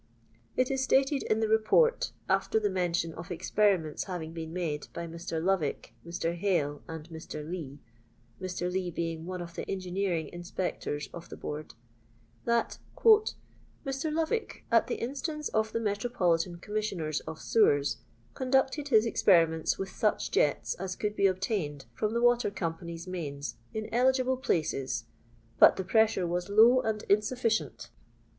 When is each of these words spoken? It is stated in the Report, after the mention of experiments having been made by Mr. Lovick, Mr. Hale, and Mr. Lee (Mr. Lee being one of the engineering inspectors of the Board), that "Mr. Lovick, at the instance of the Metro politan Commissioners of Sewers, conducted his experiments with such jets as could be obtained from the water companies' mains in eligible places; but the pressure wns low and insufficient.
It 0.57 0.71
is 0.71 0.83
stated 0.83 1.21
in 1.21 1.41
the 1.41 1.47
Report, 1.47 2.11
after 2.27 2.59
the 2.59 2.71
mention 2.71 3.13
of 3.13 3.29
experiments 3.29 4.05
having 4.05 4.33
been 4.33 4.51
made 4.51 4.87
by 4.95 5.05
Mr. 5.05 5.39
Lovick, 5.43 5.93
Mr. 6.03 6.33
Hale, 6.35 6.81
and 6.87 7.07
Mr. 7.09 7.47
Lee 7.47 7.77
(Mr. 8.41 8.71
Lee 8.71 8.89
being 8.89 9.27
one 9.27 9.43
of 9.43 9.53
the 9.53 9.69
engineering 9.69 10.27
inspectors 10.33 11.07
of 11.13 11.29
the 11.29 11.37
Board), 11.37 11.75
that 12.45 12.79
"Mr. 13.05 14.11
Lovick, 14.11 14.65
at 14.71 14.87
the 14.87 14.95
instance 14.95 15.49
of 15.49 15.71
the 15.71 15.79
Metro 15.79 16.09
politan 16.09 16.59
Commissioners 16.59 17.19
of 17.27 17.39
Sewers, 17.39 17.97
conducted 18.33 18.87
his 18.87 19.05
experiments 19.05 19.77
with 19.77 19.89
such 19.91 20.31
jets 20.31 20.73
as 20.79 20.95
could 20.95 21.15
be 21.15 21.27
obtained 21.27 21.85
from 21.93 22.15
the 22.15 22.23
water 22.23 22.49
companies' 22.49 23.05
mains 23.05 23.57
in 23.71 23.87
eligible 23.93 24.37
places; 24.37 25.05
but 25.59 25.75
the 25.75 25.83
pressure 25.83 26.25
wns 26.27 26.49
low 26.49 26.81
and 26.81 27.03
insufficient. 27.03 27.91